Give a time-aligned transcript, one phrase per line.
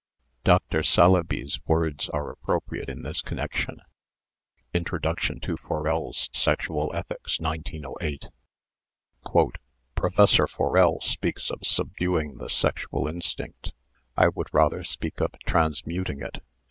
[0.43, 0.81] Dr.
[0.81, 3.81] Saleeby's words are appropriate in this connec tion
[4.73, 8.29] (Introduction to Forel's "Sexual Ethics," 1908):
[9.25, 9.55] ■"
[9.93, 13.73] Professor Forel speaks of subduing the sexual instinct.
[14.17, 16.41] I would rather speak of transmuting it.